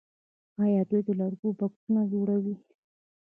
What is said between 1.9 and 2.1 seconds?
نه